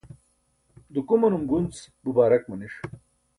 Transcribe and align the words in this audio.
dukumanum 0.93 1.43
gunc 1.49 1.73
bubaarak 2.03 2.43
maniṣ 2.49 2.75